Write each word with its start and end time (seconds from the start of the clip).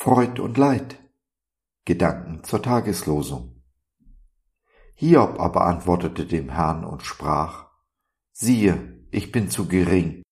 Freud 0.00 0.40
und 0.40 0.56
Leid. 0.56 0.96
Gedanken 1.84 2.44
zur 2.44 2.62
Tageslosung. 2.62 3.64
Hiob 4.94 5.40
aber 5.40 5.66
antwortete 5.66 6.24
dem 6.24 6.50
Herrn 6.50 6.84
und 6.84 7.02
sprach, 7.02 7.68
siehe, 8.30 9.04
ich 9.10 9.32
bin 9.32 9.50
zu 9.50 9.66
gering. 9.66 10.22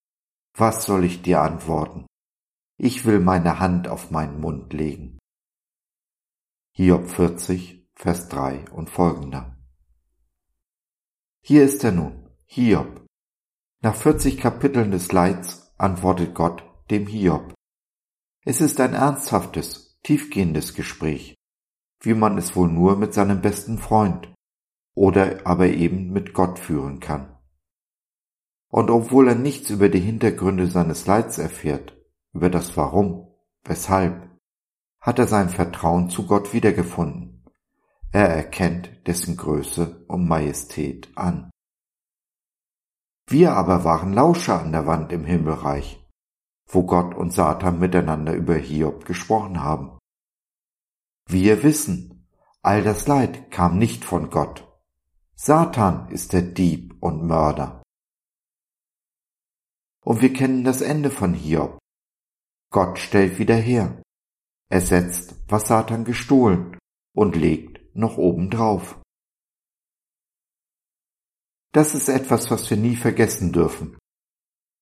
Was 0.55 0.84
soll 0.84 1.05
ich 1.05 1.23
dir 1.23 1.43
antworten? 1.43 2.07
Ich 2.79 3.07
will 3.07 3.19
meine 3.19 3.59
Hand 3.59 3.89
auf 3.89 4.12
meinen 4.12 4.39
Mund 4.41 4.73
legen. 4.73 5.19
Hiob 6.71 7.11
40, 7.11 7.91
Vers 7.96 8.29
3 8.29 8.71
und 8.71 8.89
folgender. 8.89 9.59
Hier 11.42 11.64
ist 11.64 11.83
er 11.83 11.91
nun, 11.91 12.30
Hiob. 12.45 13.05
Nach 13.83 13.97
40 13.97 14.39
Kapiteln 14.39 14.92
des 14.92 15.11
Leids 15.11 15.75
antwortet 15.77 16.37
Gott 16.37 16.62
dem 16.89 17.09
Hiob. 17.09 17.55
Es 18.48 18.60
ist 18.60 18.78
ein 18.78 18.95
ernsthaftes, 18.95 19.98
tiefgehendes 20.05 20.74
Gespräch, 20.74 21.34
wie 22.00 22.14
man 22.14 22.38
es 22.38 22.55
wohl 22.55 22.69
nur 22.69 22.95
mit 22.95 23.12
seinem 23.12 23.41
besten 23.41 23.77
Freund 23.77 24.32
oder 24.95 25.45
aber 25.45 25.66
eben 25.66 26.12
mit 26.12 26.32
Gott 26.32 26.60
führen 26.60 27.00
kann. 27.00 27.36
Und 28.69 28.88
obwohl 28.88 29.27
er 29.27 29.34
nichts 29.34 29.70
über 29.70 29.88
die 29.88 29.98
Hintergründe 29.98 30.69
seines 30.69 31.06
Leids 31.06 31.38
erfährt, 31.38 32.00
über 32.34 32.48
das 32.48 32.77
Warum, 32.77 33.34
weshalb, 33.64 34.30
hat 35.00 35.19
er 35.19 35.27
sein 35.27 35.48
Vertrauen 35.48 36.08
zu 36.08 36.24
Gott 36.28 36.52
wiedergefunden. 36.52 37.44
Er 38.12 38.28
erkennt 38.28 39.08
dessen 39.08 39.36
Größe 39.36 40.05
und 40.06 40.28
Majestät 40.28 41.10
an. 41.16 41.50
Wir 43.27 43.55
aber 43.55 43.83
waren 43.83 44.12
Lauscher 44.12 44.60
an 44.60 44.70
der 44.70 44.86
Wand 44.86 45.10
im 45.10 45.25
Himmelreich 45.25 46.06
wo 46.69 46.84
Gott 46.84 47.14
und 47.14 47.33
Satan 47.33 47.78
miteinander 47.78 48.34
über 48.34 48.55
Hiob 48.55 49.05
gesprochen 49.05 49.62
haben. 49.62 49.98
Wir 51.28 51.62
wissen, 51.62 52.28
all 52.62 52.83
das 52.83 53.06
Leid 53.06 53.50
kam 53.50 53.78
nicht 53.78 54.05
von 54.05 54.31
Gott. 54.31 54.67
Satan 55.34 56.09
ist 56.11 56.33
der 56.33 56.42
Dieb 56.42 56.97
und 57.00 57.25
Mörder. 57.27 57.83
Und 60.05 60.22
wir 60.22 60.33
kennen 60.33 60.64
das 60.64 60.81
Ende 60.81 61.11
von 61.11 61.34
Hiob. 61.34 61.78
Gott 62.70 62.98
stellt 62.98 63.39
wieder 63.39 63.56
her. 63.56 64.03
Er 64.69 64.81
setzt, 64.81 65.34
was 65.48 65.69
Satan 65.69 66.05
gestohlen 66.05 66.77
und 67.14 67.37
legt 67.37 67.94
noch 67.94 68.19
oben 68.19 68.50
drauf. 68.50 69.00
Das 71.72 71.94
ist 71.94 72.09
etwas, 72.09 72.50
was 72.50 72.69
wir 72.70 72.77
nie 72.77 72.97
vergessen 72.97 73.53
dürfen. 73.53 73.98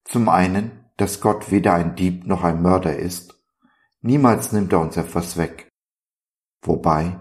Zum 0.04 0.28
einen 0.28 0.83
dass 0.96 1.20
Gott 1.20 1.50
weder 1.50 1.74
ein 1.74 1.96
Dieb 1.96 2.26
noch 2.26 2.44
ein 2.44 2.62
Mörder 2.62 2.96
ist. 2.96 3.42
Niemals 4.00 4.52
nimmt 4.52 4.72
er 4.72 4.80
uns 4.80 4.96
etwas 4.96 5.36
weg. 5.36 5.68
Wobei, 6.62 7.18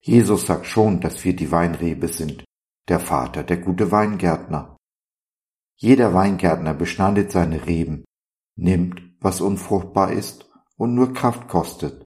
Jesus 0.00 0.46
sagt 0.46 0.66
schon, 0.66 1.00
dass 1.00 1.24
wir 1.24 1.34
die 1.34 1.50
Weinrebe 1.50 2.08
sind, 2.08 2.44
der 2.88 3.00
Vater, 3.00 3.42
der 3.42 3.58
gute 3.58 3.90
Weingärtner. 3.90 4.76
Jeder 5.76 6.12
Weingärtner 6.14 6.74
beschneidet 6.74 7.30
seine 7.30 7.66
Reben, 7.66 8.04
nimmt, 8.56 9.02
was 9.20 9.40
unfruchtbar 9.40 10.12
ist 10.12 10.50
und 10.76 10.94
nur 10.94 11.12
Kraft 11.12 11.48
kostet. 11.48 12.04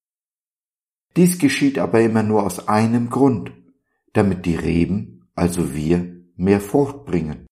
Dies 1.16 1.38
geschieht 1.38 1.78
aber 1.78 2.00
immer 2.00 2.22
nur 2.22 2.44
aus 2.44 2.68
einem 2.68 3.10
Grund, 3.10 3.52
damit 4.12 4.46
die 4.46 4.56
Reben, 4.56 5.30
also 5.34 5.74
wir, 5.74 6.24
mehr 6.36 6.60
Frucht 6.60 7.04
bringen. 7.04 7.46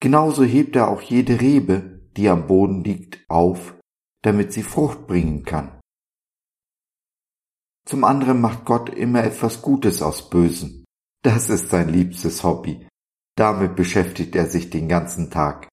Genauso 0.00 0.44
hebt 0.44 0.76
er 0.76 0.88
auch 0.88 1.00
jede 1.00 1.40
Rebe, 1.40 1.93
die 2.16 2.28
am 2.28 2.46
Boden 2.46 2.84
liegt, 2.84 3.24
auf, 3.28 3.74
damit 4.22 4.52
sie 4.52 4.62
Frucht 4.62 5.06
bringen 5.06 5.44
kann. 5.44 5.80
Zum 7.86 8.04
anderen 8.04 8.40
macht 8.40 8.64
Gott 8.64 8.88
immer 8.88 9.22
etwas 9.24 9.60
Gutes 9.60 10.00
aus 10.00 10.30
Bösen. 10.30 10.84
Das 11.22 11.50
ist 11.50 11.70
sein 11.70 11.88
liebstes 11.88 12.42
Hobby. 12.42 12.88
Damit 13.36 13.76
beschäftigt 13.76 14.34
er 14.36 14.46
sich 14.46 14.70
den 14.70 14.88
ganzen 14.88 15.30
Tag. 15.30 15.68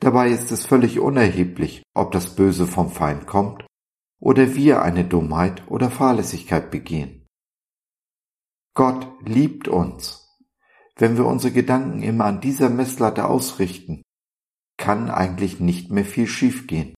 Dabei 0.00 0.30
ist 0.30 0.52
es 0.52 0.66
völlig 0.66 1.00
unerheblich, 1.00 1.82
ob 1.94 2.12
das 2.12 2.36
Böse 2.36 2.66
vom 2.66 2.90
Feind 2.90 3.26
kommt 3.26 3.64
oder 4.20 4.54
wir 4.54 4.82
eine 4.82 5.04
Dummheit 5.04 5.66
oder 5.68 5.90
Fahrlässigkeit 5.90 6.70
begehen. 6.70 7.26
Gott 8.74 9.06
liebt 9.24 9.68
uns. 9.68 10.28
Wenn 10.96 11.16
wir 11.16 11.26
unsere 11.26 11.52
Gedanken 11.52 12.02
immer 12.02 12.26
an 12.26 12.40
dieser 12.40 12.70
Messlatte 12.70 13.26
ausrichten, 13.26 14.02
kann 14.84 15.08
eigentlich 15.08 15.60
nicht 15.60 15.90
mehr 15.90 16.04
viel 16.04 16.26
schiefgehen. 16.26 16.94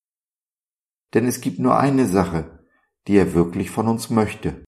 Denn 1.14 1.24
es 1.24 1.40
gibt 1.40 1.60
nur 1.60 1.78
eine 1.78 2.06
Sache, 2.06 2.66
die 3.06 3.16
er 3.16 3.32
wirklich 3.32 3.70
von 3.70 3.86
uns 3.86 4.10
möchte, 4.10 4.64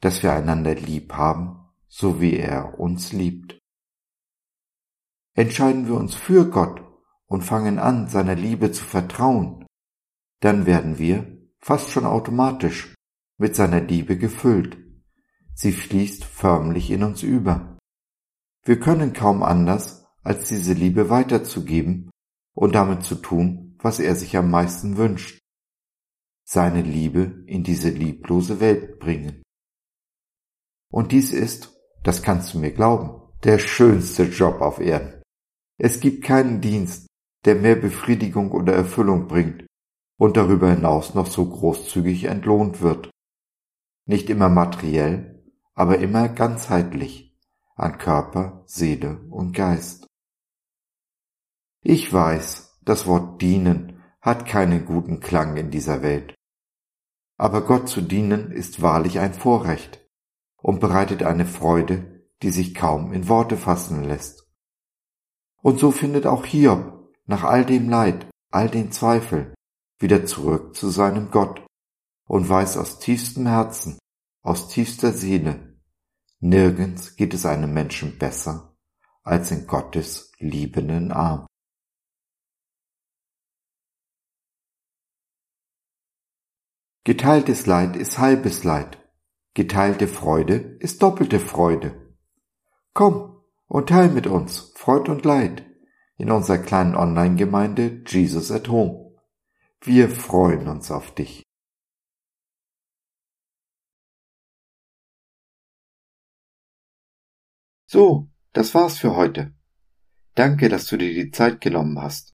dass 0.00 0.22
wir 0.22 0.32
einander 0.32 0.74
lieb 0.74 1.12
haben, 1.12 1.68
so 1.88 2.22
wie 2.22 2.38
er 2.38 2.80
uns 2.80 3.12
liebt. 3.12 3.58
Entscheiden 5.34 5.86
wir 5.88 5.94
uns 5.94 6.14
für 6.14 6.48
Gott 6.48 6.82
und 7.26 7.42
fangen 7.42 7.78
an, 7.78 8.08
seiner 8.08 8.34
Liebe 8.34 8.72
zu 8.72 8.82
vertrauen, 8.82 9.66
dann 10.40 10.64
werden 10.64 10.98
wir, 10.98 11.36
fast 11.58 11.90
schon 11.90 12.06
automatisch, 12.06 12.94
mit 13.36 13.54
seiner 13.54 13.82
Liebe 13.82 14.16
gefüllt. 14.16 14.78
Sie 15.54 15.72
fließt 15.72 16.24
förmlich 16.24 16.90
in 16.90 17.04
uns 17.04 17.22
über. 17.22 17.76
Wir 18.64 18.80
können 18.80 19.12
kaum 19.12 19.42
anders, 19.42 20.06
als 20.22 20.48
diese 20.48 20.72
Liebe 20.72 21.10
weiterzugeben 21.10 22.08
und 22.54 22.74
damit 22.74 23.02
zu 23.04 23.16
tun, 23.16 23.76
was 23.78 23.98
er 23.98 24.14
sich 24.14 24.36
am 24.36 24.50
meisten 24.50 24.96
wünscht, 24.96 25.40
seine 26.44 26.82
Liebe 26.82 27.44
in 27.46 27.64
diese 27.64 27.88
lieblose 27.88 28.60
Welt 28.60 28.98
bringen. 28.98 29.42
Und 30.90 31.12
dies 31.12 31.32
ist, 31.32 31.74
das 32.02 32.22
kannst 32.22 32.52
du 32.52 32.58
mir 32.58 32.72
glauben, 32.72 33.22
der 33.44 33.58
schönste 33.58 34.24
Job 34.24 34.60
auf 34.60 34.78
Erden. 34.78 35.22
Es 35.78 36.00
gibt 36.00 36.24
keinen 36.24 36.60
Dienst, 36.60 37.06
der 37.44 37.54
mehr 37.56 37.76
Befriedigung 37.76 38.52
oder 38.52 38.74
Erfüllung 38.74 39.26
bringt 39.26 39.66
und 40.18 40.36
darüber 40.36 40.70
hinaus 40.70 41.14
noch 41.14 41.26
so 41.26 41.48
großzügig 41.48 42.24
entlohnt 42.24 42.82
wird. 42.82 43.10
Nicht 44.06 44.30
immer 44.30 44.48
materiell, 44.48 45.42
aber 45.74 45.98
immer 45.98 46.28
ganzheitlich 46.28 47.36
an 47.74 47.98
Körper, 47.98 48.62
Seele 48.66 49.20
und 49.30 49.52
Geist. 49.52 50.06
Ich 51.84 52.12
weiß, 52.12 52.78
das 52.84 53.06
Wort 53.06 53.42
dienen 53.42 54.00
hat 54.20 54.46
keinen 54.46 54.84
guten 54.84 55.18
Klang 55.18 55.56
in 55.56 55.72
dieser 55.72 56.02
Welt. 56.02 56.34
Aber 57.36 57.62
Gott 57.62 57.88
zu 57.88 58.00
dienen 58.00 58.52
ist 58.52 58.82
wahrlich 58.82 59.18
ein 59.18 59.34
Vorrecht 59.34 60.08
und 60.58 60.78
bereitet 60.78 61.24
eine 61.24 61.44
Freude, 61.44 62.28
die 62.40 62.52
sich 62.52 62.74
kaum 62.74 63.12
in 63.12 63.28
Worte 63.28 63.56
fassen 63.56 64.04
lässt. 64.04 64.48
Und 65.60 65.80
so 65.80 65.90
findet 65.90 66.24
auch 66.24 66.44
Hiob 66.44 67.12
nach 67.26 67.42
all 67.42 67.64
dem 67.64 67.88
Leid, 67.88 68.26
all 68.52 68.68
den 68.68 68.92
Zweifeln 68.92 69.52
wieder 69.98 70.24
zurück 70.24 70.76
zu 70.76 70.88
seinem 70.88 71.32
Gott 71.32 71.66
und 72.28 72.48
weiß 72.48 72.76
aus 72.76 73.00
tiefstem 73.00 73.46
Herzen, 73.46 73.98
aus 74.42 74.68
tiefster 74.68 75.12
Seele, 75.12 75.80
nirgends 76.38 77.16
geht 77.16 77.34
es 77.34 77.44
einem 77.44 77.72
Menschen 77.72 78.18
besser 78.18 78.76
als 79.24 79.50
in 79.50 79.66
Gottes 79.66 80.32
liebenden 80.38 81.10
Arm. 81.12 81.46
Geteiltes 87.04 87.66
Leid 87.66 87.96
ist 87.96 88.20
halbes 88.20 88.62
Leid. 88.62 88.96
Geteilte 89.54 90.06
Freude 90.06 90.76
ist 90.78 91.02
doppelte 91.02 91.40
Freude. 91.40 92.16
Komm 92.94 93.42
und 93.66 93.88
teil 93.88 94.08
mit 94.08 94.28
uns 94.28 94.72
Freud 94.76 95.10
und 95.10 95.24
Leid 95.24 95.66
in 96.16 96.30
unserer 96.30 96.58
kleinen 96.58 96.94
Online-Gemeinde 96.94 98.04
Jesus 98.06 98.52
at 98.52 98.68
Home. 98.68 99.18
Wir 99.80 100.08
freuen 100.08 100.68
uns 100.68 100.92
auf 100.92 101.12
dich. 101.12 101.42
So, 107.86 108.30
das 108.52 108.76
war's 108.76 108.98
für 108.98 109.16
heute. 109.16 109.52
Danke, 110.36 110.68
dass 110.68 110.86
du 110.86 110.96
dir 110.96 111.12
die 111.12 111.32
Zeit 111.32 111.60
genommen 111.60 112.00
hast. 112.00 112.32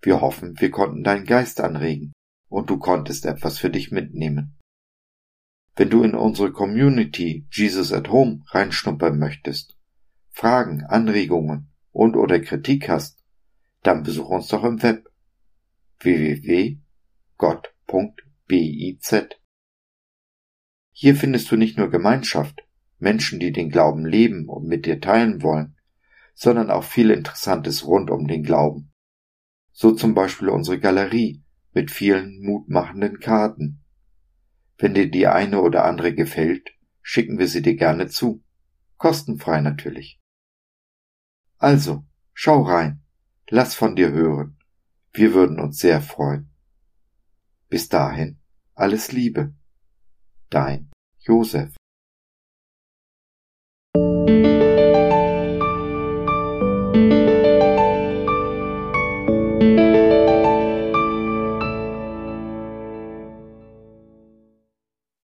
Wir 0.00 0.20
hoffen, 0.20 0.54
wir 0.60 0.70
konnten 0.70 1.02
deinen 1.02 1.26
Geist 1.26 1.60
anregen 1.60 2.12
und 2.48 2.70
du 2.70 2.78
konntest 2.78 3.26
etwas 3.26 3.58
für 3.58 3.70
dich 3.70 3.90
mitnehmen. 3.90 4.56
Wenn 5.74 5.90
du 5.90 6.02
in 6.02 6.14
unsere 6.14 6.52
Community 6.52 7.46
Jesus 7.50 7.92
at 7.92 8.08
Home 8.08 8.42
reinschnuppern 8.48 9.18
möchtest, 9.18 9.76
Fragen, 10.30 10.84
Anregungen 10.84 11.70
und 11.92 12.16
oder 12.16 12.40
Kritik 12.40 12.88
hast, 12.88 13.22
dann 13.82 14.02
besuch 14.02 14.28
uns 14.28 14.48
doch 14.48 14.64
im 14.64 14.82
Web 14.82 15.08
www.gott.biz. 16.00 16.84
Hier 20.92 21.14
findest 21.14 21.50
du 21.50 21.56
nicht 21.56 21.76
nur 21.76 21.90
Gemeinschaft, 21.90 22.66
Menschen, 22.98 23.38
die 23.38 23.52
den 23.52 23.68
Glauben 23.70 24.06
leben 24.06 24.48
und 24.48 24.66
mit 24.66 24.86
dir 24.86 25.00
teilen 25.00 25.42
wollen, 25.42 25.76
sondern 26.34 26.70
auch 26.70 26.84
viel 26.84 27.10
Interessantes 27.10 27.86
rund 27.86 28.10
um 28.10 28.26
den 28.26 28.42
Glauben. 28.42 28.92
So 29.72 29.92
zum 29.92 30.14
Beispiel 30.14 30.48
unsere 30.48 30.78
Galerie, 30.78 31.42
mit 31.76 31.90
vielen 31.90 32.40
mutmachenden 32.40 33.20
Karten. 33.20 33.84
Wenn 34.78 34.94
dir 34.94 35.10
die 35.10 35.26
eine 35.26 35.60
oder 35.60 35.84
andere 35.84 36.14
gefällt, 36.14 36.70
schicken 37.02 37.38
wir 37.38 37.48
sie 37.48 37.60
dir 37.60 37.76
gerne 37.76 38.08
zu. 38.08 38.42
Kostenfrei 38.96 39.60
natürlich. 39.60 40.18
Also, 41.58 42.06
schau 42.32 42.62
rein, 42.62 43.02
lass 43.50 43.74
von 43.74 43.94
dir 43.94 44.10
hören. 44.10 44.56
Wir 45.12 45.34
würden 45.34 45.60
uns 45.60 45.76
sehr 45.76 46.00
freuen. 46.00 46.50
Bis 47.68 47.90
dahin, 47.90 48.38
alles 48.74 49.12
Liebe. 49.12 49.52
Dein 50.48 50.90
Josef. 51.18 51.76